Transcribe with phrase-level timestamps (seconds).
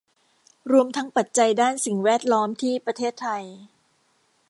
[0.71, 3.43] รวมทั้งปัจจัยด้านสิ่งแวดล้อมที่ประเทศไทย